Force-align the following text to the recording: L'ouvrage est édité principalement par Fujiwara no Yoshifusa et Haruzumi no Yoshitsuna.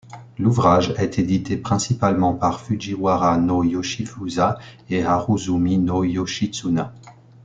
L'ouvrage 0.39 0.95
est 0.97 1.19
édité 1.19 1.57
principalement 1.57 2.33
par 2.33 2.59
Fujiwara 2.61 3.37
no 3.37 3.63
Yoshifusa 3.63 4.57
et 4.89 5.03
Haruzumi 5.03 5.77
no 5.77 6.03
Yoshitsuna. 6.03 6.91